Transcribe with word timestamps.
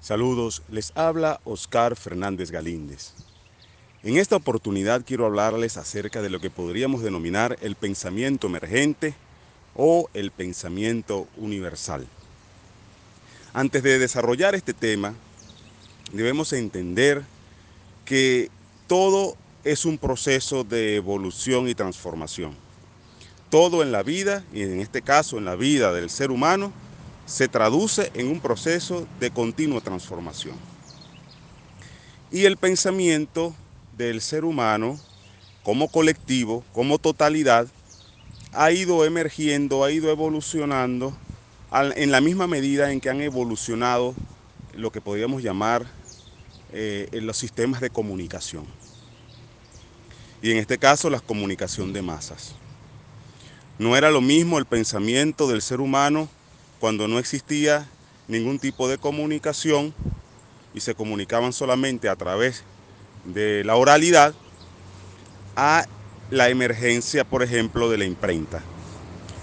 Saludos, 0.00 0.62
les 0.70 0.92
habla 0.96 1.40
Oscar 1.44 1.94
Fernández 1.94 2.50
Galíndez. 2.50 3.12
En 4.02 4.16
esta 4.16 4.34
oportunidad 4.34 5.04
quiero 5.04 5.26
hablarles 5.26 5.76
acerca 5.76 6.22
de 6.22 6.30
lo 6.30 6.40
que 6.40 6.48
podríamos 6.48 7.02
denominar 7.02 7.58
el 7.60 7.76
pensamiento 7.76 8.46
emergente 8.46 9.14
o 9.76 10.08
el 10.14 10.30
pensamiento 10.30 11.28
universal. 11.36 12.06
Antes 13.52 13.82
de 13.82 13.98
desarrollar 13.98 14.54
este 14.54 14.72
tema, 14.72 15.14
debemos 16.12 16.54
entender 16.54 17.22
que 18.06 18.48
todo 18.86 19.36
es 19.64 19.84
un 19.84 19.98
proceso 19.98 20.64
de 20.64 20.96
evolución 20.96 21.68
y 21.68 21.74
transformación. 21.74 22.56
Todo 23.50 23.82
en 23.82 23.92
la 23.92 24.02
vida, 24.02 24.44
y 24.50 24.62
en 24.62 24.80
este 24.80 25.02
caso 25.02 25.36
en 25.36 25.44
la 25.44 25.56
vida 25.56 25.92
del 25.92 26.08
ser 26.08 26.30
humano, 26.30 26.72
se 27.30 27.46
traduce 27.46 28.10
en 28.14 28.26
un 28.26 28.40
proceso 28.40 29.06
de 29.20 29.30
continua 29.30 29.80
transformación. 29.80 30.56
Y 32.32 32.44
el 32.44 32.56
pensamiento 32.56 33.54
del 33.96 34.20
ser 34.20 34.44
humano 34.44 34.98
como 35.62 35.86
colectivo, 35.86 36.64
como 36.72 36.98
totalidad, 36.98 37.68
ha 38.52 38.72
ido 38.72 39.04
emergiendo, 39.04 39.84
ha 39.84 39.92
ido 39.92 40.10
evolucionando 40.10 41.16
en 41.94 42.10
la 42.10 42.20
misma 42.20 42.48
medida 42.48 42.90
en 42.90 43.00
que 43.00 43.10
han 43.10 43.20
evolucionado 43.20 44.12
lo 44.74 44.90
que 44.90 45.00
podríamos 45.00 45.40
llamar 45.40 45.86
eh, 46.72 47.08
los 47.12 47.36
sistemas 47.36 47.80
de 47.80 47.90
comunicación. 47.90 48.64
Y 50.42 50.50
en 50.50 50.56
este 50.56 50.78
caso 50.78 51.08
la 51.08 51.20
comunicación 51.20 51.92
de 51.92 52.02
masas. 52.02 52.56
No 53.78 53.96
era 53.96 54.10
lo 54.10 54.20
mismo 54.20 54.58
el 54.58 54.66
pensamiento 54.66 55.46
del 55.46 55.62
ser 55.62 55.80
humano 55.80 56.28
cuando 56.80 57.06
no 57.06 57.18
existía 57.18 57.86
ningún 58.26 58.58
tipo 58.58 58.88
de 58.88 58.98
comunicación 58.98 59.94
y 60.74 60.80
se 60.80 60.94
comunicaban 60.94 61.52
solamente 61.52 62.08
a 62.08 62.16
través 62.16 62.64
de 63.24 63.62
la 63.64 63.76
oralidad 63.76 64.34
a 65.56 65.86
la 66.30 66.48
emergencia, 66.48 67.24
por 67.24 67.42
ejemplo, 67.42 67.90
de 67.90 67.98
la 67.98 68.04
imprenta. 68.06 68.62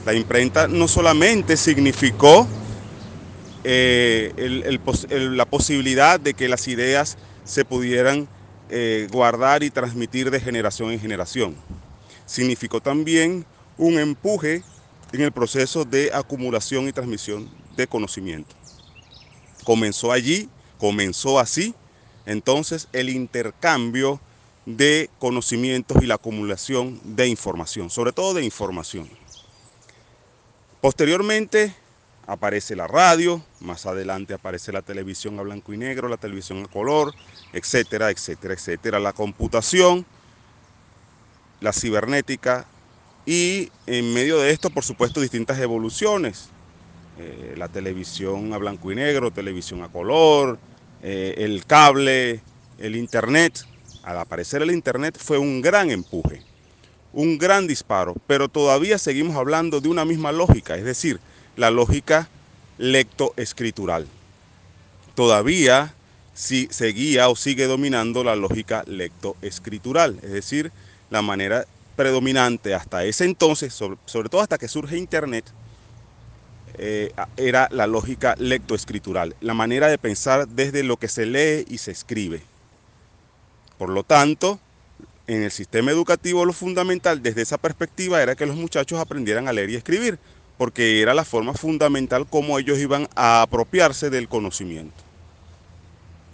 La 0.05 0.13
imprenta 0.13 0.67
no 0.67 0.87
solamente 0.87 1.57
significó 1.57 2.47
eh, 3.63 4.79
la 5.11 5.45
posibilidad 5.45 6.19
de 6.19 6.33
que 6.33 6.47
las 6.47 6.67
ideas 6.67 7.17
se 7.43 7.65
pudieran 7.65 8.27
eh, 8.69 9.07
guardar 9.11 9.63
y 9.63 9.69
transmitir 9.69 10.31
de 10.31 10.39
generación 10.39 10.91
en 10.91 10.99
generación, 10.99 11.55
significó 12.25 12.81
también 12.81 13.45
un 13.77 13.99
empuje 13.99 14.63
en 15.11 15.21
el 15.21 15.31
proceso 15.31 15.85
de 15.85 16.11
acumulación 16.13 16.87
y 16.87 16.93
transmisión 16.93 17.49
de 17.75 17.87
conocimiento. 17.87 18.55
Comenzó 19.63 20.11
allí, 20.11 20.49
comenzó 20.77 21.39
así, 21.39 21.73
entonces 22.25 22.87
el 22.93 23.09
intercambio 23.09 24.19
de 24.65 25.09
conocimientos 25.19 26.03
y 26.03 26.07
la 26.07 26.15
acumulación 26.15 26.99
de 27.03 27.27
información, 27.27 27.89
sobre 27.89 28.11
todo 28.11 28.33
de 28.33 28.43
información. 28.43 29.09
Posteriormente 30.81 31.73
aparece 32.27 32.75
la 32.75 32.85
radio, 32.85 33.41
más 33.61 33.85
adelante 33.85 34.33
aparece 34.33 34.73
la 34.73 34.81
televisión 34.81 35.39
a 35.39 35.41
blanco 35.41 35.73
y 35.73 35.77
negro, 35.77 36.09
la 36.09 36.17
televisión 36.17 36.63
a 36.63 36.67
color, 36.67 37.13
etcétera, 37.53 38.11
etcétera, 38.11 38.53
etcétera, 38.53 38.99
la 38.99 39.13
computación, 39.13 40.05
la 41.61 41.71
cibernética, 41.71 42.65
y 43.27 43.69
en 43.87 44.13
medio 44.13 44.39
de 44.39 44.51
esto, 44.51 44.69
por 44.69 44.85
supuesto, 44.85 45.19
distintas 45.19 45.59
evoluciones. 45.59 46.47
Eh, 47.19 47.55
la 47.57 47.67
televisión 47.67 48.53
a 48.53 48.57
blanco 48.57 48.89
y 48.89 48.95
negro, 48.95 49.31
televisión 49.31 49.83
a 49.83 49.89
color, 49.89 50.57
eh, 51.03 51.35
el 51.39 51.65
cable, 51.65 52.39
el 52.79 52.95
internet. 52.95 53.65
Al 54.03 54.17
aparecer 54.19 54.61
el 54.61 54.71
internet 54.71 55.17
fue 55.19 55.37
un 55.37 55.61
gran 55.61 55.91
empuje, 55.91 56.41
un 57.11 57.37
gran 57.37 57.67
disparo, 57.67 58.15
pero 58.27 58.47
todavía 58.47 58.97
seguimos 58.97 59.35
hablando 59.35 59.81
de 59.81 59.89
una 59.89 60.05
misma 60.05 60.31
lógica, 60.31 60.77
es 60.77 60.85
decir, 60.85 61.19
la 61.57 61.69
lógica 61.69 62.29
lectoescritural. 62.77 64.07
Todavía 65.15 65.93
sí, 66.33 66.69
seguía 66.71 67.27
o 67.27 67.35
sigue 67.35 67.65
dominando 67.65 68.23
la 68.23 68.37
lógica 68.37 68.85
lectoescritural, 68.87 70.17
es 70.23 70.31
decir, 70.31 70.71
la 71.09 71.21
manera 71.21 71.65
predominante 71.97 72.73
hasta 72.73 73.03
ese 73.03 73.25
entonces, 73.25 73.73
sobre, 73.73 74.29
todo 74.29 74.39
hasta 74.39 74.57
que 74.57 74.69
surge 74.69 74.97
Internet, 74.97 75.43
eh, 76.77 77.11
era 77.35 77.67
la 77.71 77.87
lógica 77.87 78.35
lectoescritural, 78.37 79.35
la 79.41 79.55
manera 79.55 79.89
de 79.89 79.97
pensar 79.97 80.47
desde 80.47 80.83
lo 80.83 80.97
que 80.97 81.07
se 81.07 81.25
lee 81.25 81.65
y 81.67 81.79
se 81.79 81.91
escribe. 81.91 82.41
Por 83.79 83.89
lo 83.89 84.03
tanto, 84.03 84.59
en 85.25 85.41
el 85.41 85.51
sistema 85.51 85.91
educativo 85.91 86.45
lo 86.45 86.53
fundamental 86.53 87.21
desde 87.21 87.41
esa 87.41 87.57
perspectiva 87.57 88.21
era 88.21 88.35
que 88.35 88.45
los 88.45 88.55
muchachos 88.55 88.99
aprendieran 88.99 89.47
a 89.47 89.53
leer 89.53 89.71
y 89.71 89.75
escribir, 89.75 90.19
porque 90.57 91.01
era 91.01 91.15
la 91.15 91.25
forma 91.25 91.53
fundamental 91.53 92.27
como 92.27 92.59
ellos 92.59 92.77
iban 92.77 93.09
a 93.15 93.41
apropiarse 93.41 94.11
del 94.11 94.29
conocimiento. 94.29 95.03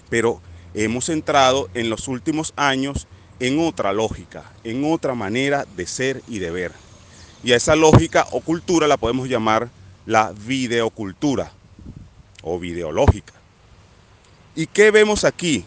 Pero 0.09 0.41
hemos 0.73 1.07
entrado 1.07 1.69
en 1.73 1.89
los 1.89 2.09
últimos 2.09 2.53
años 2.57 3.07
en 3.39 3.59
otra 3.59 3.93
lógica, 3.93 4.51
en 4.63 4.83
otra 4.85 5.15
manera 5.15 5.65
de 5.75 5.87
ser 5.87 6.21
y 6.27 6.39
de 6.39 6.51
ver. 6.51 6.71
Y 7.43 7.51
a 7.51 7.57
esa 7.57 7.75
lógica 7.75 8.27
o 8.31 8.41
cultura 8.41 8.87
la 8.87 8.97
podemos 8.97 9.27
llamar 9.27 9.69
la 10.05 10.33
videocultura 10.45 11.51
o 12.41 12.59
videológica. 12.59 13.33
¿Y 14.55 14.67
qué 14.67 14.91
vemos 14.91 15.23
aquí? 15.23 15.65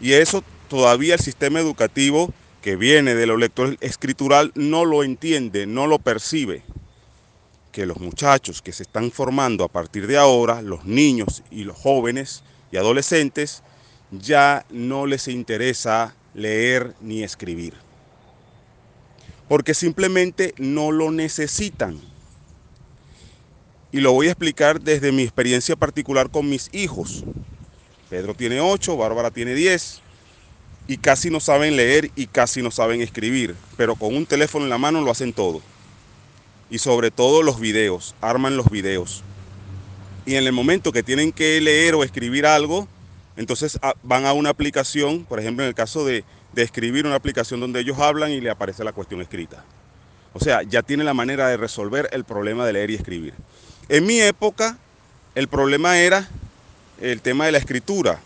Y 0.00 0.12
eso 0.12 0.42
todavía 0.68 1.14
el 1.14 1.20
sistema 1.20 1.60
educativo 1.60 2.32
que 2.60 2.76
viene 2.76 3.14
de 3.14 3.26
lo 3.26 3.36
lector 3.36 3.76
escritural 3.80 4.52
no 4.54 4.84
lo 4.84 5.04
entiende, 5.04 5.66
no 5.66 5.86
lo 5.86 5.98
percibe. 5.98 6.62
Que 7.72 7.86
los 7.86 7.98
muchachos 7.98 8.62
que 8.62 8.72
se 8.72 8.82
están 8.82 9.10
formando 9.10 9.64
a 9.64 9.68
partir 9.68 10.06
de 10.06 10.18
ahora, 10.18 10.62
los 10.62 10.84
niños 10.84 11.42
y 11.50 11.64
los 11.64 11.76
jóvenes 11.76 12.42
y 12.70 12.76
adolescentes, 12.76 13.62
ya 14.10 14.64
no 14.70 15.06
les 15.06 15.28
interesa 15.28 16.14
leer 16.34 16.94
ni 17.00 17.22
escribir. 17.22 17.74
Porque 19.48 19.74
simplemente 19.74 20.54
no 20.58 20.92
lo 20.92 21.10
necesitan. 21.10 22.00
Y 23.90 24.00
lo 24.00 24.12
voy 24.12 24.28
a 24.28 24.30
explicar 24.30 24.80
desde 24.80 25.12
mi 25.12 25.22
experiencia 25.22 25.76
particular 25.76 26.30
con 26.30 26.48
mis 26.48 26.70
hijos. 26.72 27.24
Pedro 28.08 28.34
tiene 28.34 28.60
8, 28.60 28.96
Bárbara 28.96 29.30
tiene 29.30 29.54
10 29.54 30.00
y 30.88 30.96
casi 30.96 31.30
no 31.30 31.40
saben 31.40 31.76
leer 31.76 32.10
y 32.16 32.26
casi 32.26 32.62
no 32.62 32.70
saben 32.70 33.00
escribir, 33.00 33.54
pero 33.76 33.94
con 33.94 34.14
un 34.14 34.26
teléfono 34.26 34.64
en 34.64 34.70
la 34.70 34.78
mano 34.78 35.00
lo 35.00 35.10
hacen 35.10 35.32
todo. 35.32 35.60
Y 36.70 36.78
sobre 36.78 37.10
todo 37.10 37.42
los 37.42 37.60
videos, 37.60 38.14
arman 38.20 38.56
los 38.56 38.70
videos. 38.70 39.22
Y 40.24 40.36
en 40.36 40.44
el 40.44 40.52
momento 40.52 40.92
que 40.92 41.02
tienen 41.02 41.32
que 41.32 41.60
leer 41.60 41.94
o 41.94 42.04
escribir 42.04 42.46
algo, 42.46 42.88
entonces 43.36 43.78
ah, 43.82 43.94
van 44.02 44.26
a 44.26 44.32
una 44.32 44.50
aplicación, 44.50 45.24
por 45.24 45.40
ejemplo 45.40 45.64
en 45.64 45.68
el 45.68 45.74
caso 45.74 46.04
de, 46.04 46.24
escribir 46.54 47.06
una 47.06 47.14
aplicación 47.14 47.60
donde 47.60 47.80
ellos 47.80 47.98
hablan 47.98 48.30
y 48.30 48.40
le 48.40 48.50
aparece 48.50 48.84
la 48.84 48.92
cuestión 48.92 49.22
escrita. 49.22 49.64
O 50.34 50.40
sea, 50.40 50.62
ya 50.62 50.82
tiene 50.82 51.02
la 51.02 51.14
manera 51.14 51.48
de 51.48 51.56
resolver 51.56 52.10
el 52.12 52.24
problema 52.24 52.66
de 52.66 52.74
leer 52.74 52.90
y 52.90 52.94
escribir. 52.94 53.32
En 53.88 54.04
mi 54.04 54.20
época, 54.20 54.76
el 55.34 55.48
problema 55.48 55.98
era 55.98 56.28
el 57.00 57.22
tema 57.22 57.46
de 57.46 57.52
la 57.52 57.58
escritura. 57.58 58.20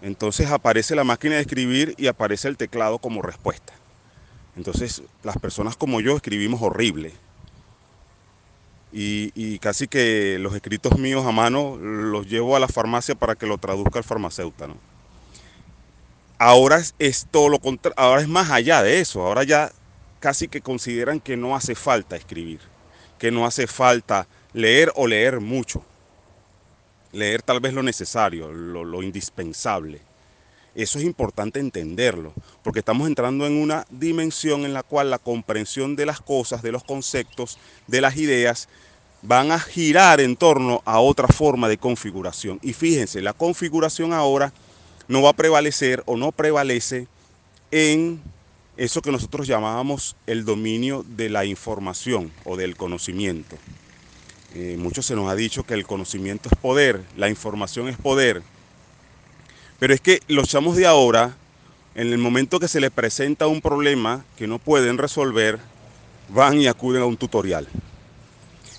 Entonces 0.00 0.50
aparece 0.50 0.94
la 0.94 1.04
máquina 1.04 1.34
de 1.34 1.42
escribir 1.42 1.94
y 1.98 2.06
aparece 2.06 2.48
el 2.48 2.56
teclado 2.56 2.98
como 2.98 3.20
respuesta. 3.20 3.74
Entonces 4.56 5.02
las 5.22 5.36
personas 5.36 5.76
como 5.76 6.00
yo 6.00 6.16
escribimos 6.16 6.62
horrible 6.62 7.12
y, 8.96 9.58
casi 9.58 9.88
que 9.88 10.38
los 10.38 10.54
escritos 10.54 10.96
míos 10.98 11.26
a 11.26 11.32
mano 11.32 11.76
los 11.76 12.28
llevo 12.28 12.54
a 12.54 12.60
la 12.60 12.68
farmacia 12.68 13.16
para 13.16 13.34
que 13.34 13.46
lo 13.46 13.58
traduzca 13.58 13.98
el 13.98 14.04
farmacéutico. 14.04 14.76
Ahora 16.38 16.78
es, 16.78 17.26
lo 17.32 17.58
ahora 17.96 18.20
es 18.20 18.28
más 18.28 18.50
allá 18.50 18.82
de 18.82 19.00
eso, 19.00 19.22
ahora 19.22 19.42
ya 19.42 19.72
casi 20.20 20.46
que 20.46 20.60
consideran 20.60 21.18
que 21.18 21.36
no 21.36 21.56
hace 21.56 21.74
falta 21.74 22.16
escribir, 22.16 22.60
que 23.18 23.32
no 23.32 23.46
hace 23.46 23.66
falta 23.66 24.28
leer 24.52 24.92
o 24.94 25.08
leer 25.08 25.40
mucho, 25.40 25.84
leer 27.12 27.42
tal 27.42 27.58
vez 27.58 27.72
lo 27.72 27.82
necesario, 27.82 28.52
lo 28.52 29.02
indispensable. 29.02 30.00
Eso 30.74 30.98
es 30.98 31.04
importante 31.04 31.60
entenderlo, 31.60 32.32
porque 32.62 32.80
estamos 32.80 33.06
entrando 33.06 33.46
en 33.46 33.54
una 33.54 33.86
dimensión 33.90 34.64
en 34.64 34.74
la 34.74 34.82
cual 34.82 35.10
la 35.10 35.18
comprensión 35.18 35.94
de 35.94 36.06
las 36.06 36.20
cosas, 36.20 36.62
de 36.62 36.72
los 36.72 36.82
conceptos, 36.82 37.58
de 37.86 38.00
las 38.00 38.16
ideas, 38.16 38.68
van 39.22 39.52
a 39.52 39.58
girar 39.58 40.20
en 40.20 40.36
torno 40.36 40.82
a 40.84 41.00
otra 41.00 41.28
forma 41.28 41.68
de 41.68 41.78
configuración. 41.78 42.58
Y 42.62 42.72
fíjense, 42.72 43.22
la 43.22 43.32
configuración 43.32 44.12
ahora 44.12 44.52
no 45.08 45.22
va 45.22 45.30
a 45.30 45.34
prevalecer 45.34 46.02
o 46.06 46.16
no 46.16 46.32
prevalece 46.32 47.06
en 47.70 48.20
eso 48.76 49.00
que 49.00 49.12
nosotros 49.12 49.46
llamábamos 49.46 50.16
el 50.26 50.44
dominio 50.44 51.04
de 51.08 51.30
la 51.30 51.44
información 51.44 52.32
o 52.44 52.56
del 52.56 52.76
conocimiento. 52.76 53.56
Eh, 54.54 54.76
mucho 54.78 55.02
se 55.02 55.14
nos 55.14 55.30
ha 55.30 55.34
dicho 55.34 55.64
que 55.64 55.74
el 55.74 55.86
conocimiento 55.86 56.48
es 56.50 56.58
poder, 56.58 57.02
la 57.16 57.28
información 57.28 57.88
es 57.88 57.96
poder. 57.96 58.42
Pero 59.84 59.92
es 59.92 60.00
que 60.00 60.20
los 60.28 60.48
chamos 60.48 60.76
de 60.76 60.86
ahora, 60.86 61.36
en 61.94 62.10
el 62.10 62.16
momento 62.16 62.58
que 62.58 62.68
se 62.68 62.80
les 62.80 62.90
presenta 62.90 63.48
un 63.48 63.60
problema 63.60 64.24
que 64.34 64.46
no 64.46 64.58
pueden 64.58 64.96
resolver, 64.96 65.58
van 66.30 66.58
y 66.58 66.68
acuden 66.68 67.02
a 67.02 67.04
un 67.04 67.18
tutorial. 67.18 67.68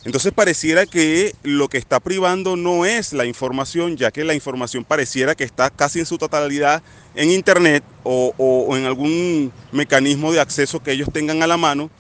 Entonces 0.04 0.34
pareciera 0.34 0.88
que 0.88 1.36
lo 1.44 1.68
que 1.68 1.78
está 1.78 2.00
privando 2.00 2.56
no 2.56 2.86
es 2.86 3.13
la 3.13 3.25
información, 3.25 3.98
ya 3.98 4.10
que 4.10 4.24
la 4.24 4.34
información 4.34 4.84
pareciera 4.84 5.36
que 5.36 5.44
está 5.44 5.69
casi 5.69 6.00
en 6.00 6.07
su 6.07 6.18
totalidad 6.18 6.81
en 7.13 7.30
Internet 7.30 7.84
o, 8.04 8.75
en 8.75 8.86
algún 8.86 9.54
mecanismo 9.72 10.31
de 10.31 10.40
acceso 10.40 10.81
que 10.81 10.94
ellos 10.94 11.10
tengan 11.13 11.44
a 11.44 11.48
la 11.48 11.57
mano. 11.57 11.92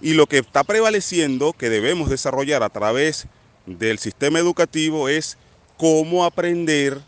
Y 0.00 0.14
lo 0.14 0.26
que 0.26 0.38
está 0.38 0.64
prevaleciendo, 0.64 1.52
que 1.52 1.68
debemos 1.68 2.08
desarrollar 2.08 2.62
a 2.62 2.70
través 2.70 3.26
del 3.66 3.98
sistema 3.98 4.38
educativo, 4.38 5.10
es 5.10 5.36
cómo 5.76 6.24
aprender 6.24 7.02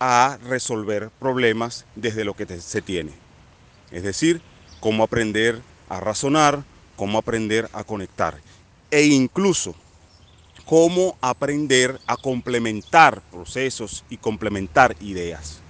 a 0.00 0.38
resolver 0.48 1.10
problemas 1.20 1.84
desde 1.94 2.24
lo 2.24 2.34
que 2.34 2.46
se 2.60 2.82
tiene. 2.82 3.12
Es 3.92 4.02
decir, 4.02 4.40
cómo 4.80 5.04
aprender 5.04 5.60
a 5.88 6.00
razonar, 6.00 6.64
cómo 6.96 7.18
aprender 7.18 7.68
a 7.72 7.84
conectar. 7.84 8.38
E 8.90 9.04
incluso 9.04 9.74
cómo 10.64 11.16
aprender 11.20 12.00
a 12.06 12.16
complementar 12.16 13.20
procesos 13.30 14.04
y 14.08 14.16
complementar 14.16 14.96
ideas. 15.00 15.60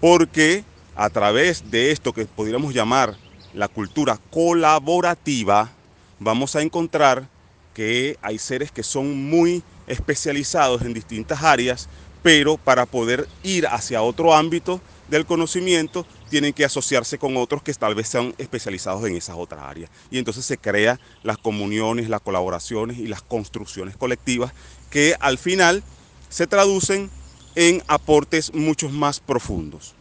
Porque 0.00 0.64
a 0.96 1.10
través 1.10 1.70
de 1.70 1.90
esto 1.90 2.12
que 2.12 2.26
podríamos 2.26 2.72
llamar 2.72 3.16
la 3.54 3.68
cultura 3.68 4.18
colaborativa, 4.30 5.70
vamos 6.18 6.56
a 6.56 6.62
encontrar 6.62 7.28
que 7.74 8.16
hay 8.22 8.38
seres 8.38 8.70
que 8.70 8.82
son 8.82 9.28
muy 9.28 9.62
especializados 9.86 10.82
en 10.82 10.94
distintas 10.94 11.42
áreas, 11.42 11.88
pero 12.22 12.56
para 12.56 12.86
poder 12.86 13.28
ir 13.42 13.66
hacia 13.66 14.02
otro 14.02 14.34
ámbito 14.34 14.80
del 15.08 15.26
conocimiento 15.26 16.06
tienen 16.28 16.52
que 16.52 16.64
asociarse 16.64 17.18
con 17.18 17.36
otros 17.36 17.62
que 17.62 17.74
tal 17.74 17.94
vez 17.94 18.08
sean 18.08 18.34
especializados 18.38 19.04
en 19.04 19.16
esas 19.16 19.36
otras 19.36 19.62
áreas. 19.62 19.90
Y 20.10 20.18
entonces 20.18 20.44
se 20.44 20.58
crean 20.58 21.00
las 21.22 21.38
comuniones, 21.38 22.08
las 22.08 22.20
colaboraciones 22.20 22.98
y 22.98 23.06
las 23.06 23.22
construcciones 23.22 23.96
colectivas 23.96 24.52
que 24.90 25.14
al 25.20 25.38
final 25.38 25.82
se 26.28 26.46
traducen 26.46 27.10
en 27.56 27.82
aportes 27.88 28.54
mucho 28.54 28.88
más 28.88 29.18
profundos. 29.18 29.94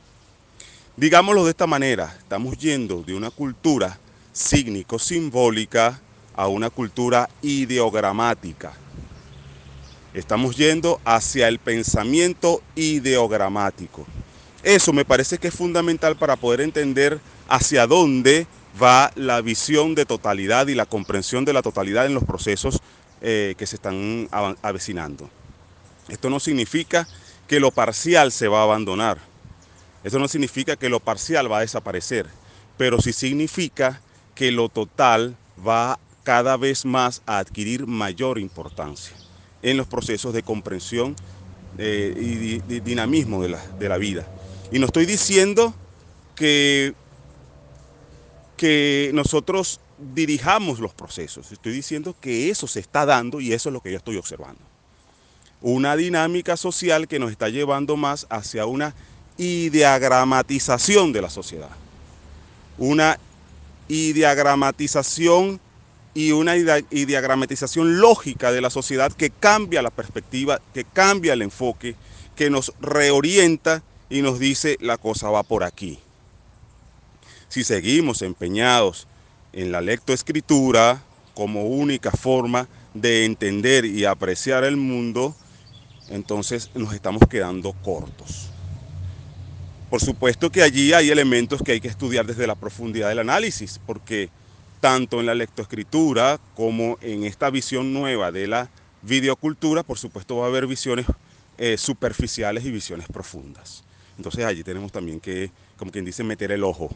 Digámoslo 0.96 1.46
de 1.46 1.52
esta 1.52 1.66
manera, 1.66 2.16
estamos 2.20 2.58
yendo 2.58 3.02
de 3.02 3.16
una 3.16 3.32
cultura 3.32 3.98
sígnico-simbólica 4.34 6.00
a 6.36 6.48
una 6.48 6.70
cultura 6.70 7.30
ideogramática. 7.42 8.74
Estamos 10.14 10.58
yendo 10.58 11.00
hacia 11.06 11.48
el 11.48 11.60
pensamiento 11.60 12.64
ideogramático. 12.76 14.08
Eso 14.64 14.92
me 14.92 15.06
parece 15.06 15.38
que 15.38 15.50
es 15.50 15.54
fundamental 15.54 16.16
para 16.18 16.36
poder 16.36 16.62
entender 16.62 17.20
hacia 17.48 17.86
dónde 17.86 18.48
va 18.82 19.12
la 19.16 19.42
visión 19.42 19.94
de 19.94 20.06
totalidad 20.06 20.68
y 20.68 20.74
la 20.74 20.88
comprensión 20.88 21.46
de 21.46 21.54
la 21.54 21.62
totalidad 21.62 22.08
en 22.08 22.16
los 22.16 22.24
procesos 22.24 22.80
eh, 23.22 23.54
que 23.56 23.68
se 23.68 23.76
están 23.76 24.28
avecinando. 24.64 25.30
Esto 26.08 26.32
no 26.32 26.40
significa 26.40 27.08
que 27.48 27.60
lo 27.60 27.70
parcial 27.70 28.32
se 28.32 28.48
va 28.48 28.62
a 28.62 28.64
abandonar. 28.64 29.20
Esto 30.04 30.18
no 30.18 30.28
significa 30.28 30.76
que 30.76 30.90
lo 30.90 31.00
parcial 31.00 31.52
va 31.52 31.60
a 31.60 31.62
desaparecer, 31.62 32.26
pero 32.78 33.00
sí 33.00 33.14
significa 33.14 34.02
que 34.34 34.52
lo 34.52 34.70
total 34.70 35.36
va 35.66 36.00
cada 36.24 36.58
vez 36.58 36.84
más 36.84 37.22
a 37.28 37.38
adquirir 37.38 37.86
mayor 37.86 38.40
importancia 38.40 39.16
en 39.62 39.78
los 39.78 39.88
procesos 39.88 40.34
de 40.34 40.44
comprensión 40.44 41.16
eh, 41.78 42.14
y 42.68 42.80
dinamismo 42.80 43.42
de 43.44 43.90
la 43.90 43.98
vida. 43.98 44.28
Y 44.72 44.80
no 44.80 44.86
estoy 44.86 45.06
diciendo 45.06 45.74
que, 46.36 46.94
que 48.58 49.12
nosotros 49.14 49.80
dirijamos 50.14 50.80
los 50.80 50.94
procesos, 50.94 51.52
estoy 51.52 51.74
diciendo 51.74 52.16
que 52.20 52.50
eso 52.50 52.68
se 52.68 52.80
está 52.80 53.06
dando 53.06 53.42
y 53.42 53.52
eso 53.54 53.70
es 53.70 53.74
lo 53.74 53.82
que 53.82 53.92
yo 53.92 53.98
estoy 53.98 54.18
observando. 54.18 54.62
Una 55.62 55.96
dinámica 55.98 56.56
social 56.56 57.08
que 57.08 57.20
nos 57.20 57.32
está 57.32 57.50
llevando 57.50 57.98
más 57.98 58.26
hacia 58.30 58.66
una 58.66 58.94
ideagramatización 59.38 61.12
de 61.12 61.22
la 61.22 61.30
sociedad. 61.30 61.70
Una 62.78 63.20
ideagramatización 63.90 65.60
y 66.20 66.34
una 66.34 66.58
ideagramatización 66.58 68.02
lógica 68.02 68.52
de 68.52 68.60
la 68.60 68.70
sociedad 68.70 69.10
que 69.14 69.30
cambia 69.30 69.82
la 69.82 69.90
perspectiva, 69.90 70.60
que 70.74 70.84
cambia 70.84 71.32
el 71.32 71.42
enfoque, 71.42 71.96
que 72.36 72.50
nos 72.50 72.74
reorienta 72.82 73.84
y 74.10 74.22
nos 74.22 74.38
dice 74.38 74.76
la 74.82 74.98
cosa 74.98 75.30
va 75.30 75.44
por 75.44 75.64
aquí. 75.64 75.98
Si 77.48 77.64
seguimos 77.64 78.22
empeñados 78.22 79.08
en 79.54 79.72
la 79.72 79.80
lectoescritura 79.80 81.02
como 81.36 81.68
única 81.68 82.12
forma 82.12 82.68
de 82.94 83.24
entender 83.24 83.86
y 83.86 84.04
apreciar 84.04 84.66
el 84.66 84.76
mundo, 84.76 85.34
entonces 86.10 86.70
nos 86.76 86.94
estamos 86.94 87.22
quedando 87.30 87.72
cortos. 87.82 88.50
Por 89.90 90.02
supuesto 90.02 90.50
que 90.50 90.64
allí 90.64 90.92
hay 90.92 91.12
elementos 91.12 91.64
que 91.64 91.72
hay 91.72 91.80
que 91.80 91.88
estudiar 91.88 92.26
desde 92.26 92.46
la 92.46 92.56
profundidad 92.56 93.08
del 93.08 93.20
análisis, 93.20 93.80
porque 93.86 94.30
tanto 94.80 95.20
en 95.20 95.26
la 95.26 95.36
lectoescritura 95.36 96.40
como 96.56 96.98
en 97.02 97.24
esta 97.24 97.50
visión 97.50 97.94
nueva 97.94 98.32
de 98.32 98.48
la 98.48 98.70
videocultura, 99.02 99.84
por 99.84 99.98
supuesto 99.98 100.38
va 100.38 100.46
a 100.46 100.50
haber 100.50 100.68
visiones 100.68 101.06
eh, 101.58 101.78
superficiales 101.78 102.66
y 102.66 102.72
visiones 102.72 103.08
profundas. 103.08 103.84
Entonces 104.18 104.46
allí 104.46 104.64
tenemos 104.64 104.92
también 104.92 105.20
que, 105.20 105.52
como 105.78 105.92
quien 105.92 106.06
dice, 106.06 106.24
meter 106.24 106.52
el 106.52 106.64
ojo. 106.64 106.90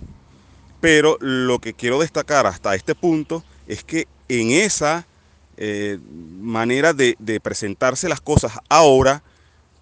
Pero 0.81 1.18
lo 1.21 1.59
que 1.59 1.74
quiero 1.74 2.00
destacar 2.00 2.45
hasta 2.45 2.75
este 2.75 2.95
punto 2.95 3.44
es 3.68 3.83
que 3.83 4.07
en 4.27 4.51
esa 4.51 5.07
eh, 5.56 6.00
manera 6.41 6.94
de, 6.94 7.15
presentarse 7.41 8.09
las 8.09 8.21
cosas 8.21 8.53
ahora, 8.69 9.24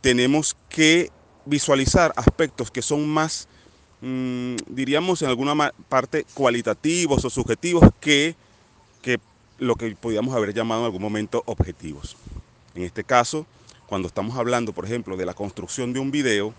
tenemos 0.02 0.58
que 0.70 1.10
visualizar 1.46 2.14
aspectos 2.16 2.70
que 2.70 2.82
son 2.82 3.08
más, 3.08 3.48
mm, 4.02 4.56
diríamos 4.68 5.22
en 5.22 5.30
alguna 5.30 5.72
parte, 5.90 6.26
cualitativos 6.34 7.24
o 7.24 7.30
subjetivos 7.30 7.90
que, 8.00 8.36
que 9.02 9.20
lo 9.60 9.76
que 9.76 9.96
podríamos 9.96 10.36
haber 10.36 10.54
llamado 10.54 10.82
en 10.82 10.86
algún 10.86 11.02
momento 11.02 11.44
objetivos. 11.46 12.18
En 12.76 12.84
este 12.84 13.04
caso, 13.04 13.46
cuando 13.88 14.08
estamos 14.08 14.38
hablando, 14.38 14.74
por 14.74 14.86
ejemplo, 14.86 15.18
de 15.18 15.26
la 15.26 15.34
construcción 15.34 15.94
de 15.94 16.00
un 16.00 16.12
video, 16.12 16.54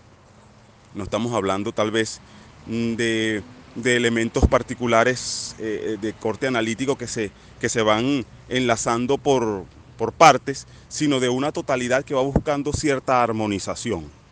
no 0.95 1.03
estamos 1.03 1.33
hablando 1.33 1.71
tal 1.71 1.91
vez 1.91 2.21
mm, 2.67 2.93
de, 2.93 3.43
elementos 3.83 4.47
particulares 4.47 5.55
eh, 5.59 5.95
eh, 5.95 5.97
de 5.99 6.13
corte 6.13 6.47
analítico 6.47 6.95
que 6.97 7.07
se, 7.07 7.31
que 7.59 7.69
se 7.69 7.81
van 7.81 8.25
enlazando 8.49 9.17
por, 9.17 9.65
por 9.97 10.13
partes, 10.13 10.67
sino 10.89 11.19
de 11.19 11.29
una 11.29 11.51
totalidad 11.51 12.05
que 12.05 12.13
va 12.13 12.21
buscando 12.21 12.71
cierta 12.71 13.23
armonización 13.23 14.22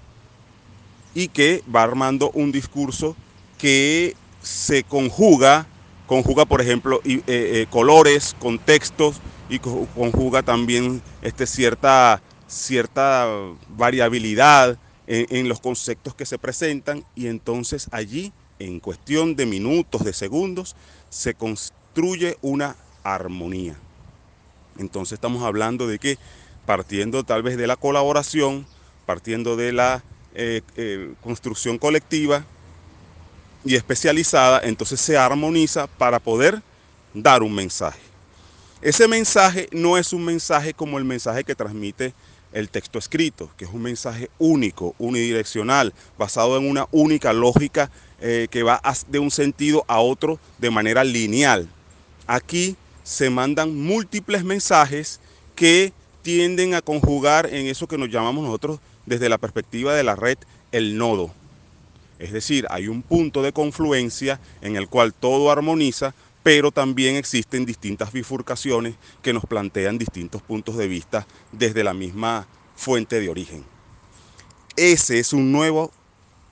y 1.14 1.28
que 1.28 1.64
va 1.74 1.84
armando 1.84 2.32
un 2.32 2.52
discurso 2.52 3.16
que 3.58 4.16
se 4.42 4.84
conjuga, 4.84 5.68
conjuga 6.08 6.46
por 6.46 6.62
ejemplo 6.62 7.02
eh, 7.06 7.66
colores, 7.70 8.36
contextos 8.40 9.22
y 9.50 9.60
conjuga 9.60 10.44
también 10.44 11.02
este, 11.22 11.46
cierta, 11.46 12.22
cierta 12.48 13.28
variabilidad 13.70 14.78
en, 15.08 15.50
los 15.50 15.60
conceptos 15.60 16.16
que 16.16 16.26
se 16.26 16.38
presentan 16.38 17.04
y 17.16 17.28
entonces 17.28 17.90
allí, 17.92 18.32
en 18.60 18.80
cuestión 18.80 19.36
de 19.36 19.46
minutos, 19.46 20.06
de 20.06 20.14
segundos, 20.14 20.76
se 21.10 21.34
construye 21.34 22.38
una 22.42 22.78
armonía. 23.04 23.76
Entonces 24.78 25.14
estamos 25.14 25.44
hablando 25.44 25.86
de 25.86 26.00
que 26.00 26.18
partiendo 26.66 27.26
tal 27.26 27.44
vez 27.44 27.58
de 27.58 27.68
la 27.68 27.76
colaboración, 27.76 28.66
partiendo 29.06 29.58
de 29.58 29.74
la 29.74 30.04
eh, 30.34 30.62
eh, 30.76 31.14
construcción 31.22 31.78
colectiva 31.78 32.46
y 33.66 33.76
especializada, 33.76 34.62
entonces 34.64 35.00
se 35.00 35.18
armoniza 35.18 35.88
para 35.88 36.20
poder 36.20 36.62
dar 37.14 37.44
un 37.44 37.54
mensaje. 37.54 38.00
Ese 38.82 39.08
mensaje 39.08 39.68
no 39.72 39.98
es 39.98 40.14
un 40.14 40.26
mensaje 40.26 40.74
como 40.74 40.98
el 40.98 41.04
mensaje 41.04 41.44
que 41.44 41.54
transmite 41.54 42.14
el 42.54 42.70
texto 42.70 42.98
escrito, 42.98 43.50
que 43.58 43.66
es 43.66 43.72
un 43.72 43.82
mensaje 43.82 44.30
único, 44.40 44.96
unidireccional, 44.98 45.94
basado 46.18 46.58
en 46.58 46.70
una 46.70 46.88
única 46.92 47.34
lógica 47.34 47.92
eh, 48.20 48.48
que 48.50 48.64
va 48.64 48.82
de 49.08 49.20
un 49.20 49.32
sentido 49.32 49.86
a 49.88 50.00
otro 50.00 50.40
de 50.58 50.70
manera 50.70 51.04
lineal. 51.04 51.68
Aquí 52.28 52.76
se 53.04 53.30
mandan 53.30 53.76
múltiples 53.76 54.44
mensajes 54.44 55.20
que 55.56 55.94
tienden 56.22 56.74
a 56.74 56.82
conjugar 56.82 57.48
en 57.48 57.68
eso 57.68 57.88
que 57.88 57.98
nos 57.98 58.10
llamamos 58.10 58.46
nosotros 58.46 58.80
desde 59.06 59.30
la 59.30 59.38
perspectiva 59.38 59.96
de 59.96 60.04
la 60.04 60.16
red 60.16 60.38
el 60.72 60.98
nodo. 60.98 61.34
Es 62.20 62.32
decir, 62.32 62.68
hay 62.70 62.88
un 62.88 63.02
punto 63.02 63.42
de 63.42 63.52
confluencia 63.52 64.40
en 64.62 64.76
el 64.76 64.88
cual 64.88 65.14
todo 65.14 65.52
armoniza 65.52 66.14
pero 66.44 66.72
también 66.72 67.16
existen 67.16 67.66
distintas 67.66 68.12
bifurcaciones 68.12 68.96
que 69.22 69.34
nos 69.34 69.46
plantean 69.46 69.98
distintos 69.98 70.42
puntos 70.42 70.78
de 70.78 70.88
vista 70.88 71.28
desde 71.52 71.84
la 71.84 71.94
misma 71.94 72.48
fuente 72.76 73.20
de 73.20 73.30
origen. 73.30 73.64
Ese 74.76 75.20
es 75.20 75.34
un 75.34 75.52
nuevo 75.52 75.92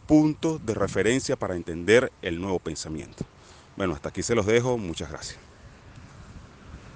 punto 0.08 0.60
de 0.60 0.74
referencia 0.74 1.36
para 1.36 1.56
entender 1.56 2.12
el 2.22 2.40
nuevo 2.40 2.60
pensamiento. 2.60 3.26
Bueno, 3.78 3.94
hasta 3.94 4.10
aquí 4.10 4.24
se 4.24 4.36
los 4.36 4.46
dejo. 4.46 4.78
Muchas 4.78 5.10
gracias. 5.10 5.49